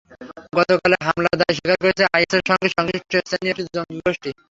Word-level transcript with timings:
গতকালের 0.57 1.01
হামলার 1.07 1.35
দায় 1.39 1.55
স্বীকার 1.57 1.77
করেছে 1.83 2.03
আইএসের 2.15 2.43
সঙ্গে 2.49 2.67
সংশ্লিষ্ট 2.69 3.11
স্থানীয় 3.21 3.51
একটি 3.53 3.63
জঙ্গিগোষ্ঠী। 3.75 4.29